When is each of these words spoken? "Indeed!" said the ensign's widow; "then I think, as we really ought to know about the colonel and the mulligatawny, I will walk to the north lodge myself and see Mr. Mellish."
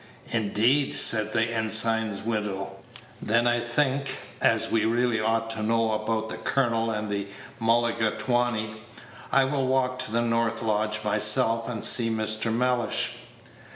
"Indeed!" 0.31 0.95
said 0.95 1.31
the 1.31 1.43
ensign's 1.43 2.23
widow; 2.23 2.77
"then 3.21 3.45
I 3.45 3.59
think, 3.59 4.17
as 4.41 4.71
we 4.71 4.83
really 4.83 5.19
ought 5.21 5.51
to 5.51 5.61
know 5.61 5.91
about 5.91 6.27
the 6.29 6.37
colonel 6.37 6.89
and 6.89 7.07
the 7.07 7.27
mulligatawny, 7.59 8.81
I 9.31 9.43
will 9.45 9.67
walk 9.67 9.99
to 9.99 10.11
the 10.11 10.23
north 10.23 10.63
lodge 10.63 11.03
myself 11.03 11.69
and 11.69 11.83
see 11.83 12.09
Mr. 12.09 12.51
Mellish." 12.51 13.17